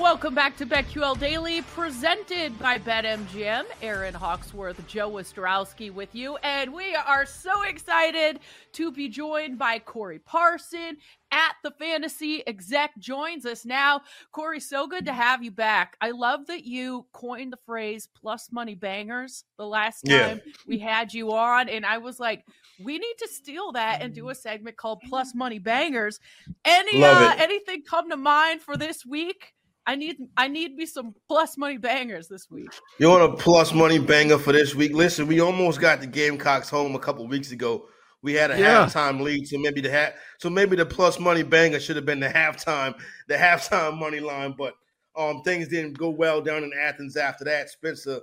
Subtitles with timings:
[0.00, 3.64] Welcome back to BetQL Daily, presented by BetMGM.
[3.82, 8.40] Aaron Hawksworth, Joe Ostrowski with you, and we are so excited
[8.72, 10.96] to be joined by Corey Parson
[11.30, 14.00] at the Fantasy Exec joins us now.
[14.32, 15.98] Corey, so good to have you back.
[16.00, 20.52] I love that you coined the phrase "plus money bangers" the last time yeah.
[20.66, 22.46] we had you on, and I was like,
[22.82, 26.18] we need to steal that and do a segment called "Plus Money Bangers."
[26.64, 29.52] Any uh, anything come to mind for this week?
[29.86, 32.68] I need I need me some plus money bangers this week.
[32.98, 34.92] You want a plus money banger for this week?
[34.92, 37.86] Listen, we almost got the Gamecocks home a couple weeks ago.
[38.22, 38.86] We had a yeah.
[38.86, 42.20] halftime lead, so maybe the ha- so maybe the plus money banger should have been
[42.20, 42.94] the halftime
[43.28, 44.74] the halftime money line, but
[45.16, 47.70] um things didn't go well down in Athens after that.
[47.70, 48.20] Spencer,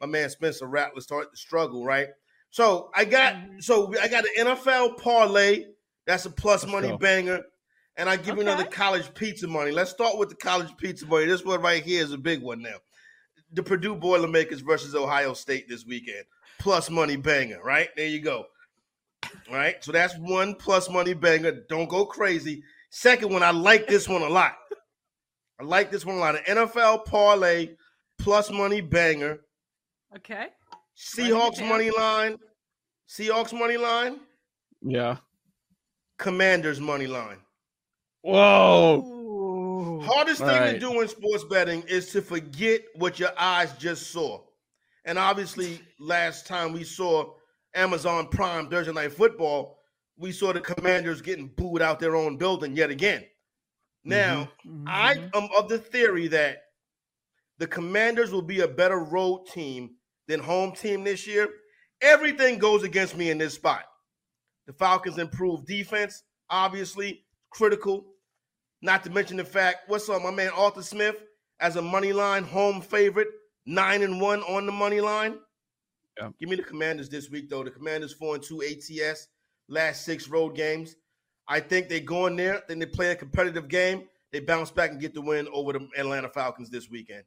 [0.00, 2.08] my man Spencer Rattler started to struggle, right?
[2.50, 3.58] So I got mm-hmm.
[3.58, 5.64] so I got an NFL parlay.
[6.06, 6.98] That's a plus Let's money go.
[6.98, 7.42] banger
[8.00, 8.36] and I give okay.
[8.36, 9.72] you another college pizza money.
[9.72, 11.26] Let's start with the college pizza money.
[11.26, 12.76] This one right here is a big one now.
[13.52, 16.24] The Purdue Boilermakers versus Ohio State this weekend.
[16.58, 17.90] Plus money banger, right?
[17.96, 18.46] There you go.
[19.50, 19.84] All right.
[19.84, 21.62] So that's one plus money banger.
[21.68, 22.62] Don't go crazy.
[22.88, 24.56] Second one, I like this one a lot.
[25.60, 26.36] I like this one a lot.
[26.36, 27.72] An NFL parlay
[28.18, 29.40] plus money banger.
[30.16, 30.46] Okay.
[30.96, 32.38] Seahawks money line.
[33.10, 34.20] Seahawks money line.
[34.80, 35.18] Yeah.
[36.16, 37.36] Commanders money line.
[38.22, 40.00] Whoa.
[40.04, 40.72] Hardest thing right.
[40.72, 44.42] to do in sports betting is to forget what your eyes just saw.
[45.04, 47.32] And obviously, last time we saw
[47.74, 49.78] Amazon Prime Thursday Night Football,
[50.16, 53.24] we saw the Commanders getting booed out their own building yet again.
[54.04, 54.84] Now, mm-hmm.
[54.86, 55.36] I mm-hmm.
[55.36, 56.58] am of the theory that
[57.58, 59.90] the Commanders will be a better road team
[60.28, 61.48] than home team this year.
[62.00, 63.84] Everything goes against me in this spot.
[64.66, 68.06] The Falcons improved defense, obviously critical.
[68.82, 71.16] Not to mention the fact, what's up, my man Arthur Smith
[71.60, 73.28] as a money line home favorite,
[73.66, 75.38] nine and one on the money line.
[76.18, 76.30] Yeah.
[76.38, 77.62] Give me the Commanders this week, though.
[77.62, 79.28] The Commanders four and two ATS
[79.68, 80.96] last six road games.
[81.48, 84.08] I think they go in there, then they play a competitive game.
[84.32, 87.24] They bounce back and get the win over the Atlanta Falcons this weekend.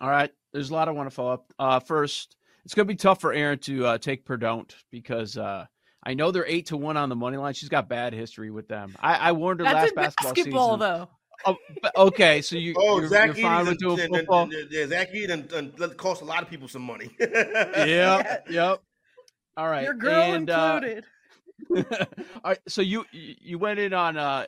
[0.00, 1.52] All right, there's a lot I want to follow up.
[1.58, 5.66] Uh, first, it's going to be tough for Aaron to uh, take Purdue because uh,
[6.04, 7.54] I know they're eight to one on the money line.
[7.54, 8.94] She's got bad history with them.
[9.00, 10.80] I, I warned her That's last basketball, basketball season.
[10.80, 11.08] though.
[11.46, 11.56] Oh,
[11.96, 14.44] okay, so you oh you're, Zach you're fine with doing and, football.
[14.44, 17.10] And, and, yeah, Zach Edey and, cost a lot of people some money.
[17.18, 18.80] yep, yep.
[19.56, 21.04] All right, your girl and, uh, included.
[21.90, 22.04] Uh,
[22.44, 24.46] all right, so you you went in on uh,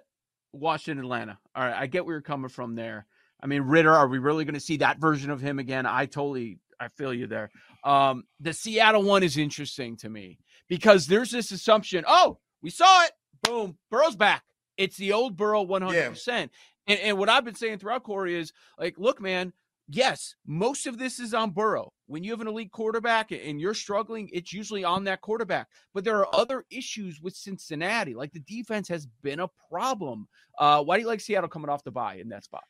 [0.52, 1.38] Washington, Atlanta.
[1.54, 3.06] All right, I get where you're coming from there.
[3.42, 5.86] I mean, Ridder, are we really going to see that version of him again?
[5.86, 7.50] I totally, I feel you there.
[7.84, 10.38] Um, the Seattle one is interesting to me
[10.69, 13.12] because there's this assumption oh, we saw it.
[13.43, 13.77] Boom.
[13.91, 14.43] Burrow's back.
[14.77, 16.27] It's the old Burrow 100%.
[16.27, 16.47] Yeah.
[16.88, 19.53] And, and what I've been saying throughout Corey is like, look, man,
[19.88, 21.93] yes, most of this is on Burrow.
[22.06, 25.68] When you have an elite quarterback and you're struggling, it's usually on that quarterback.
[25.95, 28.15] But there are other issues with Cincinnati.
[28.15, 30.28] Like the defense has been a problem.
[30.59, 32.65] Uh, why do you like Seattle coming off the bye in that spot?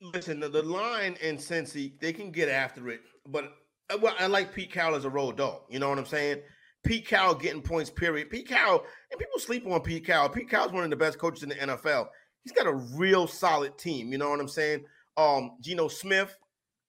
[0.00, 3.00] Listen, the, the line in Cincy, they can get after it.
[3.26, 3.54] But
[3.90, 5.62] uh, well, I like Pete Carroll as a road dog.
[5.68, 6.40] You know what I'm saying?
[6.84, 8.30] Pete Carroll getting points, period.
[8.30, 10.28] Pete Carroll, and people sleep on Pete Carroll.
[10.28, 12.08] Pete Carroll's one of the best coaches in the NFL.
[12.42, 14.12] He's got a real solid team.
[14.12, 14.84] You know what I'm saying?
[15.16, 16.36] Um, Geno Smith,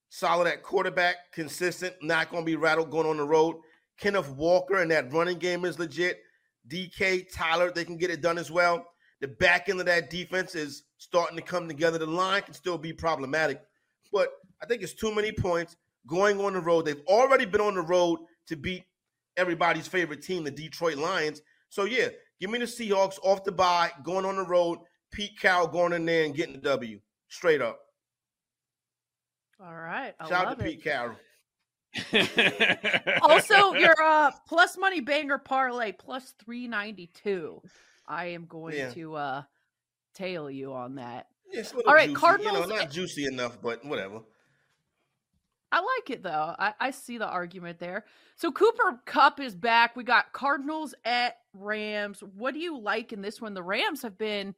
[0.09, 3.55] solid at quarterback, consistent, not going to be rattled going on the road.
[3.97, 6.19] Kenneth Walker and that running game is legit.
[6.67, 8.85] DK, Tyler, they can get it done as well.
[9.21, 11.97] The back end of that defense is starting to come together.
[11.97, 13.61] The line can still be problematic,
[14.11, 14.29] but
[14.61, 15.77] I think it's too many points.
[16.07, 16.85] going on the road.
[16.85, 18.83] They've already been on the road to beat
[19.37, 21.41] everybody's favorite team, the Detroit Lions.
[21.69, 22.09] So yeah,
[22.39, 24.79] give me the Seahawks off the bye, going on the road.
[25.11, 26.99] Pete Carroll going in there and getting the W
[27.29, 27.79] straight up.
[29.63, 30.13] All right.
[30.19, 30.69] I Shout out to it.
[30.69, 31.15] Pete Carroll.
[33.21, 37.61] also, your uh, plus money banger parlay plus 392.
[38.07, 38.89] I am going Yeah.
[38.91, 39.43] to uh,
[40.13, 41.27] tail you on that.
[41.51, 42.19] Yeah, it's a All right, juicy.
[42.19, 44.21] Cardinals- You know, not juicy enough, but whatever.
[45.75, 46.55] I like it though.
[46.57, 48.05] I, I see the argument there.
[48.37, 49.97] So Cooper Kupp is back.
[49.97, 52.23] We got Cardinals at Rams.
[52.37, 53.53] What do you like in this one?
[53.53, 54.55] The Rams have been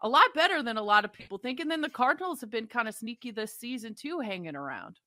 [0.00, 2.68] a lot better than a lot of people think, and then the Cardinals have been
[2.68, 5.00] kind of sneaky this season too, hanging around.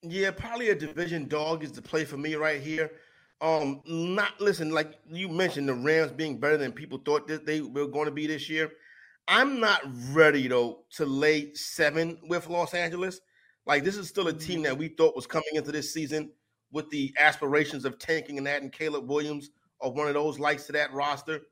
[0.00, 2.90] Yeah, probably a division dog is the play for me right here.
[3.42, 7.60] Um, not listen, like you mentioned, the Rams being better than people thought that they
[7.60, 8.72] were going to be this year.
[9.28, 9.82] I'm not
[10.12, 13.20] ready though to lay seven with Los Angeles.
[13.66, 14.80] Like this is still a team that mm-hmm.
[14.80, 16.30] we thought was coming into this season
[16.72, 20.72] with the aspirations of tanking and adding Caleb Williams or one of those likes to
[20.72, 21.42] that roster.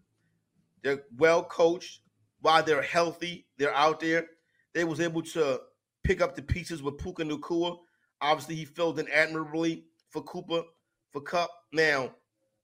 [0.82, 2.00] They're well coached.
[2.40, 4.26] While they're healthy, they're out there.
[4.74, 5.60] They was able to
[6.02, 7.78] pick up the pieces with Puka Nacua.
[8.20, 10.62] Obviously, he filled in admirably for Cooper,
[11.10, 11.50] for Kupp.
[11.72, 12.14] Now,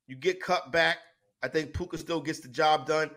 [0.06, 0.99] you get Kupp back.
[1.43, 3.11] I think Puka still gets the job done.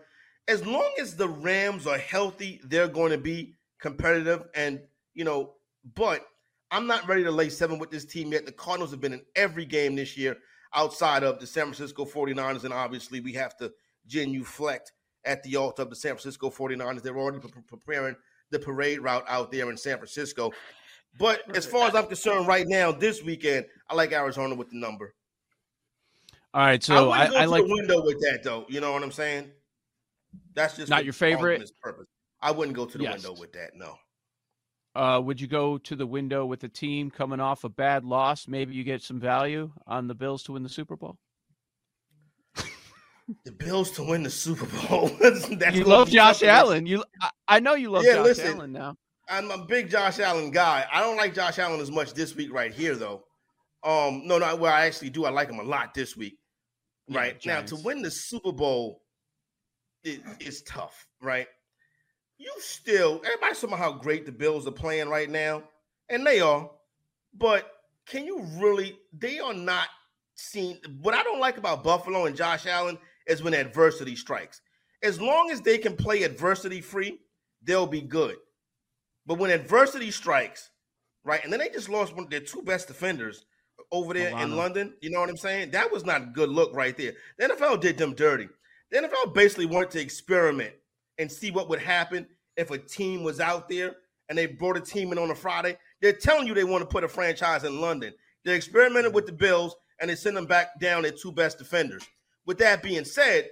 [0.48, 4.44] As long as the Rams are healthy, they're going to be competitive.
[4.54, 4.80] And,
[5.12, 5.54] you know,
[5.94, 6.26] but
[6.70, 8.46] I'm not ready to lay seven with this team yet.
[8.46, 10.36] The Cardinals have been in every game this year
[10.74, 12.64] outside of the San Francisco 49ers.
[12.64, 13.72] And obviously, we have to
[14.06, 14.92] genuflect
[15.24, 17.02] at the altar of the San Francisco 49ers.
[17.02, 18.16] They're already pre- preparing
[18.50, 20.52] the parade route out there in San Francisco.
[21.18, 24.76] But as far as I'm concerned right now, this weekend, I like Arizona with the
[24.76, 25.14] number.
[26.52, 28.64] All right, so I I, go I like the window with that, though.
[28.68, 29.50] You know what I'm saying?
[30.54, 31.70] That's just Not your favorite?
[31.82, 32.06] Purpose.
[32.40, 33.24] I wouldn't go to the Yes.
[33.24, 33.70] window with that.
[33.74, 33.96] No.
[34.94, 38.46] Uh, would you go to the window with a team coming off a bad loss?
[38.46, 41.18] Maybe you get some value on the Bills to win the Super Bowl.
[43.44, 45.08] The Bills to win the Super Bowl.
[45.20, 46.50] That's you love Josh tough for us.
[46.50, 46.86] Allen.
[46.86, 48.56] You, I, I know you love Yeah, Josh listen.
[48.56, 48.96] Allen now.
[49.28, 50.84] I'm a big Josh Allen guy.
[50.92, 53.24] I don't like Josh Allen as much this week right here, though.
[53.82, 55.24] Um, no, no, well, I actually do.
[55.24, 56.38] I like him a lot this week.
[57.08, 59.02] Yeah, Right now, to win the Super Bowl,
[60.04, 61.06] it, it's tough.
[61.22, 61.46] Right?
[62.38, 65.62] You still everybody's talking about how great the Bills are playing right now,
[66.08, 66.70] and they are.
[67.32, 67.70] But
[68.06, 68.96] can you really?
[69.16, 69.88] They are not
[70.34, 70.78] seen.
[71.00, 74.60] What I don't like about Buffalo and Josh Allen is when adversity strikes.
[75.02, 77.20] As long as they can play adversity free,
[77.62, 78.36] they'll be good.
[79.26, 80.70] But when adversity strikes,
[81.24, 83.46] right, and then they just lost one of their two best defenders
[83.90, 85.70] over there in London, you know what I'm saying?
[85.70, 87.12] That was not a good look right there.
[87.38, 88.48] The NFL did them dirty.
[88.90, 90.74] The NFL basically wanted to experiment
[91.18, 92.26] and see what would happen
[92.56, 93.96] if a team was out there
[94.28, 95.76] and they brought a team in on a Friday.
[96.00, 98.12] They're telling you they want to put a franchise in London.
[98.44, 102.04] They experimented with the Bills and they sent them back down their two best defenders.
[102.46, 103.48] With that being said,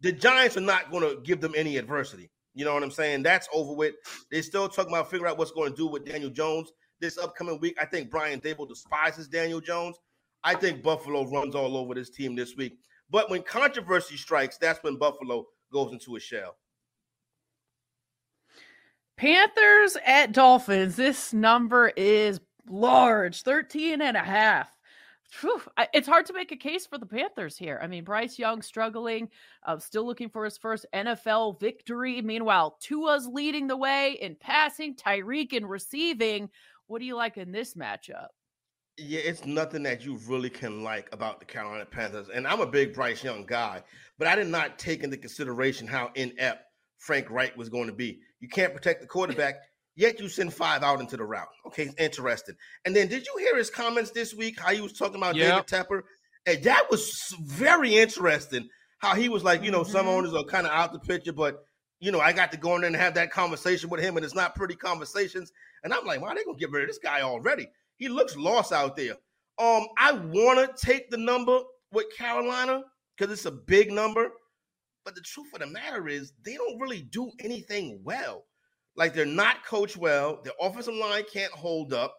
[0.00, 2.30] the Giants are not going to give them any adversity.
[2.54, 3.22] You know what I'm saying?
[3.22, 3.94] That's over with.
[4.30, 6.70] They're still talking about figuring out what's going to do with Daniel Jones
[7.00, 7.76] this upcoming week.
[7.80, 9.96] I think Brian Daboll despises Daniel Jones.
[10.44, 12.78] I think Buffalo runs all over this team this week.
[13.10, 16.56] But when controversy strikes, that's when Buffalo goes into a shell.
[19.16, 20.96] Panthers at Dolphins.
[20.96, 24.70] This number is large 13 and a half.
[25.30, 27.78] Phew, I- It's hard to make a case for the Panthers here.
[27.82, 29.28] I mean, Bryce Young struggling,
[29.64, 32.20] uh, still looking for his first NFL victory.
[32.22, 36.50] Meanwhile, Tua's leading the way in passing, Tyreek in receiving.
[36.86, 38.28] What do you like in this matchup?
[38.96, 42.28] Yeah, it's nothing that you really can like about the Carolina Panthers.
[42.28, 43.82] And I'm a big Bryce Young guy,
[44.18, 46.62] but I did not take into consideration how inept
[46.98, 48.20] Frank Reich was going to be.
[48.44, 49.54] You can't protect the quarterback,
[49.96, 51.48] yet you send five out into the route.
[51.68, 52.54] Okay, interesting.
[52.84, 54.60] And then did you hear his comments this week?
[54.60, 55.66] How he was talking about Yep.
[55.66, 56.02] David Tepper?
[56.44, 58.68] And that was very interesting.
[58.98, 60.10] How he was like, you know, some Mhm.
[60.10, 61.64] owners are kind of out the picture, but
[62.00, 64.26] you know, I got to go in there and have that conversation with him, and
[64.26, 65.50] it's not pretty conversations.
[65.84, 67.66] And I'm like, why they gonna get rid of this guy already?
[67.96, 69.16] He looks lost out there.
[69.56, 71.60] Um, I want to take the number
[71.92, 72.82] with Carolina
[73.16, 74.32] because it's a big number.
[75.04, 78.44] But the truth of the matter is, they don't really do anything well.
[78.96, 80.40] Like they're not coached well.
[80.42, 82.14] Their offensive line can't hold up.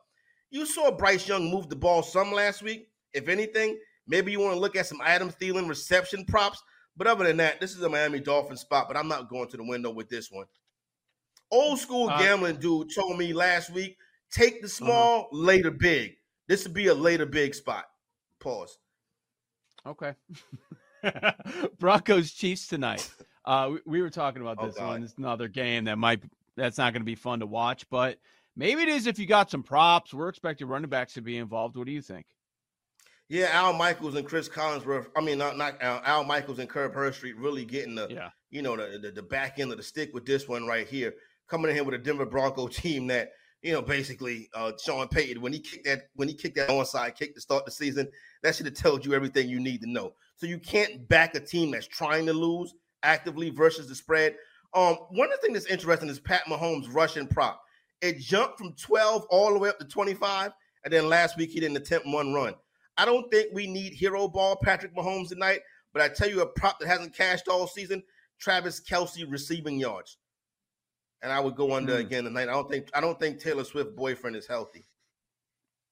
[0.52, 2.90] You saw Bryce Young move the ball some last week.
[3.14, 3.78] If anything,
[4.08, 6.62] maybe you want to look at some Adam Thielen reception props.
[6.98, 8.88] But other than that, this is a Miami Dolphin spot.
[8.88, 10.46] But I'm not going to the window with this one.
[11.52, 13.98] Old school Uh, gambling dude told me last week,
[14.32, 16.14] take the small, later big.
[16.48, 17.86] This would be a later big spot.
[18.40, 18.78] Pause.
[19.86, 20.14] Okay.
[21.80, 23.10] Broncos Chiefs tonight.
[23.46, 25.04] Uh, we, we were talking about Oh, this one.
[25.04, 26.24] It's another game that might
[26.56, 28.18] that's not going to be fun to watch, but
[28.58, 30.14] Maybe it is if you got some props.
[30.14, 31.76] We're expecting running backs to be involved.
[31.76, 32.26] What do you think?
[33.28, 35.08] Yeah, Al Michaels and Cris Collinsworth.
[35.18, 38.30] I mean, not not Al, Al Michaels and Kirk Herbstreit really getting the Yeah.
[38.52, 41.16] you know the, the the back end of the stick with this one right here.
[41.50, 43.32] Coming in here with a Denver Bronco team that
[43.66, 47.18] you know basically uh, Sean Payton when he kicked that when he kicked that onside
[47.18, 48.08] kick to start the season,
[48.44, 50.14] that should have told you everything you need to know.
[50.36, 54.36] So you can't back a team that's trying to lose actively versus the spread.
[54.76, 57.60] Um, one of the things that's interesting is Pat Mahomes' rushing prop.
[58.02, 60.52] It jumped from 12 all the way up to 25,
[60.84, 62.54] and then last week he didn't attempt one run.
[62.98, 66.46] I don't think we need hero ball Patrick Mahomes tonight, but I tell you a
[66.46, 68.04] prop that hasn't cashed all season:
[68.38, 70.18] Travis Kelce receiving yards.
[71.26, 72.00] And I would go under Mm.
[72.02, 72.44] again tonight.
[72.50, 74.84] I don't think I don't think Taylor Swift boyfriend is healthy.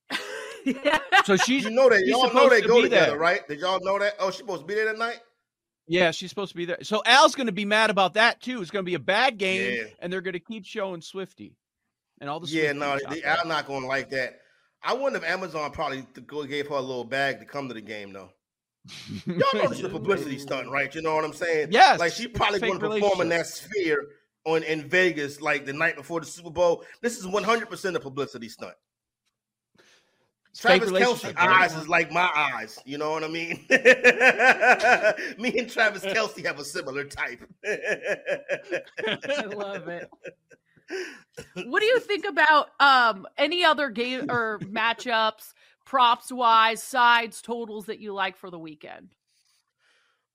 [0.63, 0.99] yeah.
[1.25, 3.17] So she's You know that y'all know supposed they to go together, there.
[3.19, 3.47] right?
[3.47, 4.13] Did y'all know that?
[4.19, 5.19] Oh, she's supposed to be there tonight.
[5.87, 6.77] yeah, she's supposed to be there.
[6.83, 8.61] So Al's going to be mad about that too.
[8.61, 9.83] It's going to be a bad game, Yeah.
[9.99, 11.55] and they're going to keep showing Swifty
[12.21, 13.37] and all the Yeah, no, out they, there.
[13.41, 14.39] I'm not going to like that.
[14.83, 17.81] I wonder if Amazon probably go gave her a little bag to come to the
[17.81, 18.29] game though.
[19.25, 20.93] Y'all know this is a publicity stunt, right?
[20.93, 21.69] You know what I'm saying?
[21.71, 24.07] Yes, Like she probably fake going to perform in that sphere
[24.45, 26.83] on in Vegas like the night before the Super Bowl.
[27.01, 28.75] This is 100 percent a publicity stunt.
[30.55, 32.79] Travis Kelce eyes is like my eyes.
[32.85, 33.65] You know what I mean?
[35.39, 37.41] Me and Travis Kelce have a similar type.
[37.65, 40.09] I love it.
[41.65, 45.53] What do you think about um any other game or matchups,
[45.85, 49.09] props wise, sides, totals that you like for the weekend?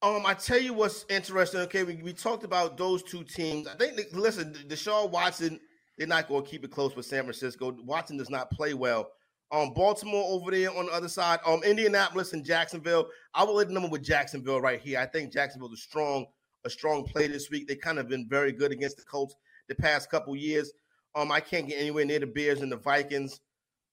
[0.00, 1.60] Um, I tell you what's interesting.
[1.60, 3.66] Okay, we, we talked about those two teams.
[3.66, 5.58] I think, listen, Deshaun Watson,
[5.96, 7.76] they're not going to keep it close with San Francisco.
[7.84, 9.10] Watson does not play well.
[9.50, 11.40] Um, Baltimore over there on the other side.
[11.44, 13.08] Um, Indianapolis and Jacksonville.
[13.34, 15.00] I will the number with Jacksonville right here.
[15.00, 16.26] I think Jacksonville's a strong,
[16.64, 17.66] a strong play this week.
[17.66, 19.34] They kind of been very good against the Colts
[19.68, 20.72] the past couple years.
[21.14, 23.40] Um, I can't get anywhere near the Bears and the Vikings.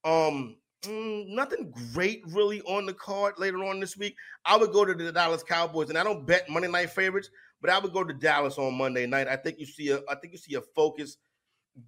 [0.04, 4.16] Um, mm, nothing great really on the card later on this week.
[4.44, 7.70] I would go to the Dallas Cowboys, and I don't bet Monday night favorites, but
[7.70, 9.28] I would go to Dallas on Monday night.
[9.28, 11.18] I think you see a, I think you see a focused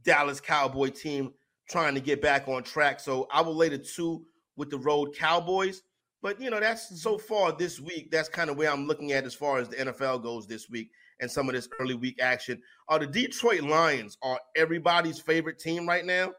[0.05, 1.33] Dallas Cowboy team
[1.69, 3.01] trying to get back on track.
[3.01, 4.25] So I will lay the two
[4.57, 5.83] with the road Cowboys.
[6.23, 8.11] But you know, that's so far this week.
[8.11, 10.91] That's kind of where I'm looking at as far as the NFL goes this week
[11.21, 12.61] and some of this early week action.
[12.89, 16.33] Uh, the Detroit Lions are everybody's favorite team right now.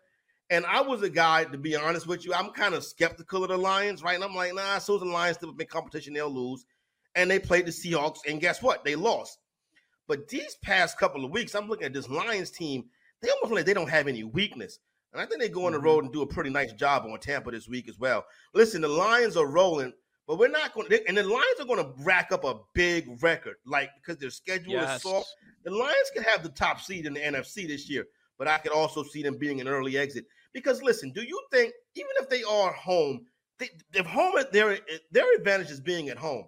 [0.49, 3.49] And I was a guy, to be honest with you, I'm kind of skeptical of
[3.49, 4.15] the Lions, right?
[4.15, 6.65] And I'm like, nah, so the Lions still big competition, they'll lose.
[7.15, 8.83] And they played the Seahawks, and guess what?
[8.83, 9.39] They lost.
[10.07, 12.85] But these past couple of weeks, I'm looking at this Lions team,
[13.21, 14.79] they almost like they don't have any weakness.
[15.13, 15.83] And I think they go on the Mhm.
[15.83, 18.25] road and do a pretty nice job on Tampa this week as well.
[18.53, 19.93] Listen, the Lions are rolling,
[20.27, 23.21] but we're not going to, and the Lions are going to rack up a big
[23.21, 25.03] record, like because their schedule is Yes.
[25.03, 25.35] soft.
[25.63, 28.71] The Lions could have the top seed in the NFC this year, but I could
[28.71, 30.25] also see them being an early exit.
[30.53, 33.25] Because listen, do you think even if they are home,
[33.59, 34.79] they, if home their
[35.11, 36.45] their advantage is being at home.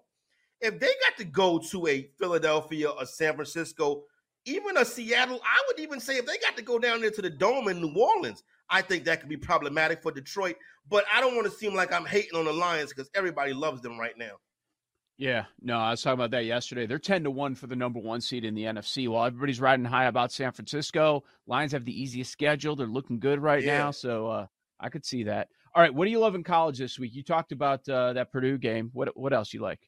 [0.61, 4.03] If they got to go to a Philadelphia, or San Francisco,
[4.45, 7.21] even a Seattle, I would even say if they got to go down there to
[7.21, 10.55] the Dome in New Orleans, I think that could be problematic for Detroit.
[10.89, 13.81] But I don't want to seem like I'm hating on the Lions because everybody loves
[13.81, 14.33] them right now.
[15.21, 16.87] Yeah, no, I was talking about that yesterday.
[16.87, 19.07] They're 10 to 1 for the number one seed in the NFC.
[19.07, 22.75] While everybody's riding high about San Francisco, Lions have the easiest schedule.
[22.75, 23.77] They're looking good right Yeah.
[23.77, 23.91] now.
[23.91, 24.47] So uh,
[24.79, 25.49] I could see that.
[25.75, 27.13] All right, what do you love in college this week?
[27.13, 28.89] You talked about uh, that Purdue game.
[28.93, 29.79] What what else you like?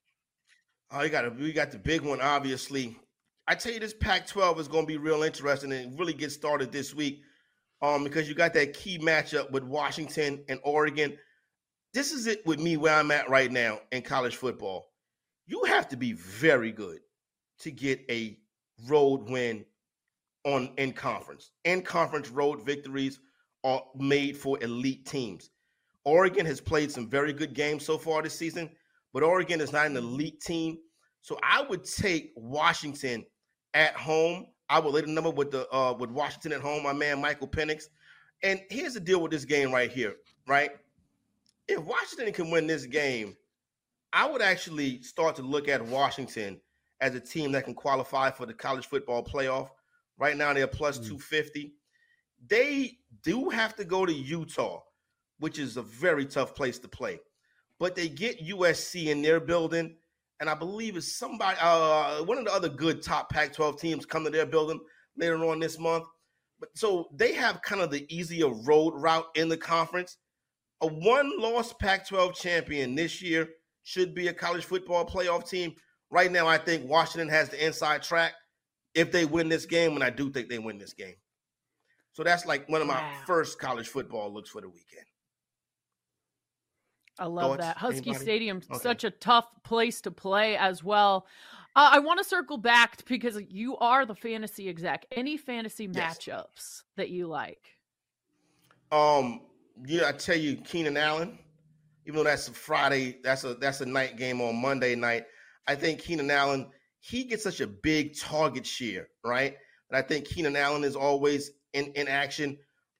[0.92, 2.96] Oh, you got a, we got the big one, obviously.
[3.48, 6.72] I tell you, this Pac-12 is going to be real interesting and really get started
[6.72, 7.24] this week,
[7.82, 11.18] um, because you got that key matchup with Washington and Oregon.
[11.92, 14.93] This is it with me where I'm at right now in college football.
[15.46, 17.00] You have to be very good
[17.60, 18.38] to get a
[18.88, 19.66] road win
[20.46, 21.52] on in conference.
[21.66, 23.20] In conference road victories
[23.64, 25.50] are made for elite teams.
[26.06, 28.70] Oregon has played some very good games so far this season,
[29.14, 30.78] but Oregon is not an elite team.
[31.22, 33.26] So I would take Washington
[33.74, 34.48] at home.
[34.70, 36.84] I would lay the number with the uh, with Washington at home.
[36.84, 37.86] My man Michael Penix.
[38.44, 40.16] And here's the deal with this game right here,
[40.48, 40.72] right?
[41.70, 43.38] If Washington can win this game,
[44.14, 46.62] I would actually start to look at Washington
[47.02, 49.70] as a team that can qualify for the college football playoff.
[50.20, 51.08] Right now, they're plus Mm.
[51.08, 51.74] 250.
[52.46, 54.84] They do have to go to Utah,
[55.40, 57.20] which is a very tough place to play.
[57.80, 59.98] But they get USC in their building,
[60.40, 64.24] and I believe it's somebody, uh, one of the other good top Pac-12 teams come
[64.26, 64.80] to their building
[65.18, 66.06] later on this month.
[66.60, 70.18] But so they have kind of the easier road route in the conference.
[70.82, 73.50] A one-loss Pac-12 champion this year
[73.84, 75.74] should be a college football playoff team.
[76.10, 78.34] Right now, I think Washington has the inside track
[78.94, 81.16] if they win this game, and I do think they win this game.
[82.14, 83.24] So that's like one of my Wow.
[83.26, 85.06] first college football looks for the weekend.
[87.20, 87.62] I love Thoughts?
[87.62, 87.78] that.
[87.78, 88.26] Husky Anybody?
[88.26, 88.80] Stadium, Okay.
[88.80, 91.28] such a tough place to play as well.
[91.76, 95.06] Uh, I want to circle back because you are the fantasy exec.
[95.12, 96.18] Any fantasy Yes.
[96.20, 97.78] matchups that you like?
[98.92, 99.42] Um,
[99.86, 101.38] yeah, I tell you, Keenan Allen,
[102.06, 105.26] even though that's a Friday, that's a that's a night game on Monday night.
[105.68, 106.70] I think Keenan Allen,
[107.00, 109.56] he gets such a big target share, right?
[109.90, 112.58] And I think Keenan Allen is always in, in action.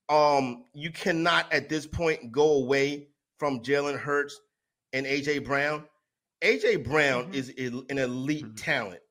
[0.10, 3.08] Um, you cannot at this point go away
[3.38, 4.40] from Jalen Hurts
[4.94, 5.86] and AJ Brown.
[6.42, 7.36] AJ Brown Mhm.
[7.36, 7.50] is
[7.90, 8.62] an elite Mhm.
[8.62, 9.02] talent.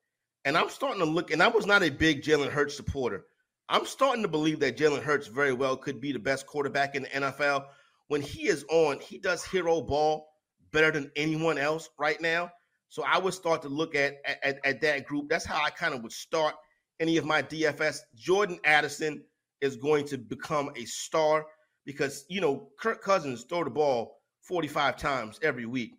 [0.45, 3.27] And I'm starting to look, and I was not a big Jalen Hurts supporter.
[3.69, 7.03] I'm starting to believe that Jalen Hurts very well could be the best quarterback in
[7.05, 7.67] the NFL.
[8.13, 10.29] When he is on, he does hero ball
[10.71, 12.51] better than anyone else right now.
[12.91, 15.31] So I would start to look at at, at that group.
[15.31, 16.55] That's how I kind of would start
[17.01, 18.01] any of my DFS.
[18.15, 19.25] Jordan Addison
[19.63, 21.47] is going to become a star
[21.87, 25.93] because you know Kirk Cousins throw the ball 45 times every week,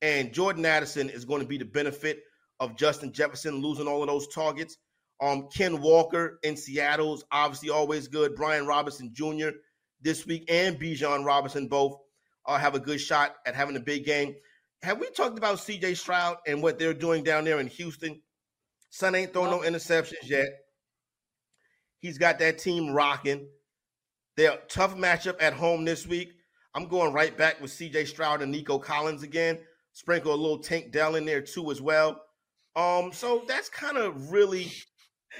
[0.00, 2.24] and Jordan Addison is going to be the benefit
[2.58, 4.78] of Justin Jefferson losing all of those targets.
[5.20, 8.34] Um, Ken Walker in Seattle is obviously always good.
[8.34, 9.50] Brian Robinson Jr.
[10.02, 11.98] this week and Bijan Robinson both
[12.46, 14.34] uh, have a good shot at having a big game.
[14.82, 18.20] Have we talked about CJ Stroud and what they're doing down there in Houston?
[18.90, 20.48] Son ain't throwing no interceptions yet.
[22.00, 23.46] He's got that team rocking.
[24.36, 26.32] They're a tough matchup at home this week.
[26.74, 29.58] I'm going right back with CJ Stroud and Nico Collins again.
[29.92, 32.20] Sprinkle a little Tank Dell in there too as well.
[32.74, 34.72] Um, so that's kind of really,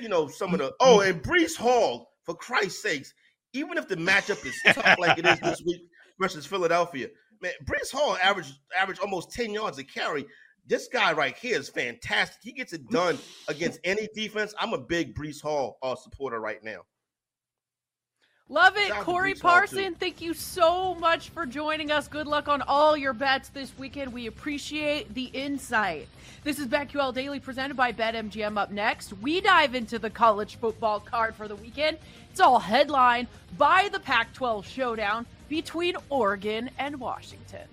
[0.00, 3.14] you know, some of the oh, and Breece Hall, for Christ's sakes,
[3.52, 5.82] even if the matchup is tough like it is this week
[6.18, 7.08] versus Philadelphia,
[7.40, 10.26] man, Breece Hall averaged average almost 10 yards a carry.
[10.66, 12.40] This guy right here is fantastic.
[12.42, 13.18] He gets it done
[13.48, 14.54] against any defense.
[14.58, 16.82] I'm a big Breece Hall uh, supporter right now.
[18.52, 18.88] Love it.
[18.88, 19.32] Shout Corey.
[19.32, 22.06] Parson, thank you so much for joining us.
[22.06, 24.12] Good luck on all your bets this weekend.
[24.12, 26.06] We appreciate the insight.
[26.44, 28.58] This is BetQL Daily presented by BetMGM.
[28.58, 31.96] Up next, we dive into the college football card for the weekend.
[32.30, 37.66] It's all headlined by the Pac 12 showdown between Oregon and Washington.